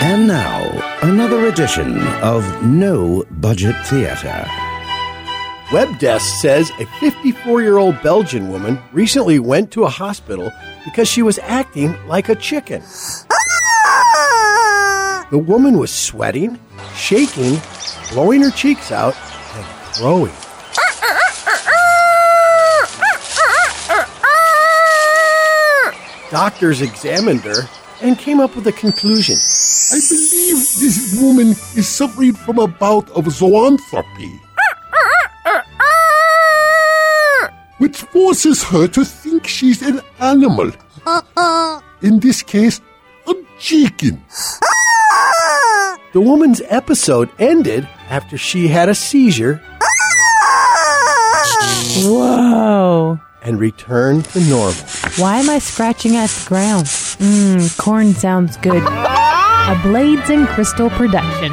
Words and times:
And 0.00 0.28
now, 0.28 0.62
another 1.02 1.46
edition 1.46 1.98
of 2.22 2.64
No 2.64 3.24
Budget 3.32 3.74
Theater. 3.86 4.46
Webdesk 5.70 6.40
says 6.40 6.70
a 6.78 6.86
54 7.00 7.62
year 7.62 7.78
old 7.78 8.00
Belgian 8.00 8.48
woman 8.48 8.78
recently 8.92 9.40
went 9.40 9.72
to 9.72 9.82
a 9.82 9.88
hospital 9.88 10.52
because 10.84 11.08
she 11.08 11.22
was 11.22 11.40
acting 11.40 11.96
like 12.06 12.28
a 12.28 12.36
chicken. 12.36 12.80
The 15.32 15.44
woman 15.44 15.78
was 15.78 15.92
sweating, 15.92 16.60
shaking, 16.94 17.60
blowing 18.12 18.42
her 18.42 18.52
cheeks 18.52 18.92
out, 18.92 19.16
and 19.56 19.66
crowing. 19.94 20.32
Doctors 26.30 26.82
examined 26.82 27.40
her 27.40 27.68
and 28.02 28.18
came 28.18 28.40
up 28.40 28.54
with 28.56 28.66
a 28.66 28.72
conclusion. 28.72 29.36
I 29.36 29.98
believe 30.08 30.58
this 30.80 31.18
woman 31.20 31.48
is 31.76 31.88
suffering 31.88 32.34
from 32.34 32.58
a 32.58 32.66
bout 32.66 33.08
of 33.10 33.24
zoanthropy, 33.26 34.38
which 37.78 37.96
forces 37.96 38.62
her 38.64 38.86
to 38.88 39.04
think 39.04 39.46
she's 39.46 39.82
an 39.82 40.00
animal. 40.20 40.70
Uh-uh. 41.06 41.80
In 42.02 42.20
this 42.20 42.42
case, 42.42 42.80
a 43.26 43.34
chicken. 43.58 44.22
The 46.12 46.20
woman's 46.20 46.62
episode 46.68 47.30
ended 47.38 47.88
after 48.08 48.38
she 48.38 48.68
had 48.68 48.88
a 48.88 48.94
seizure 48.94 49.60
and 53.42 53.58
return 53.60 54.22
to 54.22 54.40
normal. 54.48 54.74
Why 55.16 55.38
am 55.38 55.48
I 55.50 55.58
scratching 55.58 56.16
at 56.16 56.30
the 56.30 56.48
ground? 56.48 56.86
Mmm, 56.86 57.78
corn 57.78 58.14
sounds 58.14 58.56
good. 58.58 58.82
A 58.82 59.78
Blades 59.82 60.30
and 60.30 60.46
Crystal 60.48 60.90
production. 60.90 61.52